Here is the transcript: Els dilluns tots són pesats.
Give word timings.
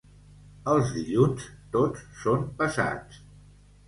Els 0.71 0.93
dilluns 0.95 1.45
tots 1.75 2.07
són 2.21 2.47
pesats. 2.63 3.21